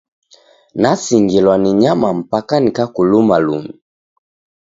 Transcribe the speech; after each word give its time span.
Nasingilwa 0.73 1.57
ni 1.57 1.73
nyama 1.73 2.13
mpaka 2.13 2.59
nikakuluma 2.59 3.39
lumi! 3.45 3.81